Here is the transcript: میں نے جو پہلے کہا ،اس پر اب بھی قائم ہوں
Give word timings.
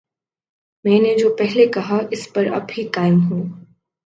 میں 0.85 0.99
نے 0.99 1.13
جو 1.17 1.29
پہلے 1.35 1.65
کہا 1.67 1.99
،اس 2.11 2.27
پر 2.33 2.51
اب 2.53 2.67
بھی 2.67 2.87
قائم 2.87 3.19
ہوں 3.21 3.43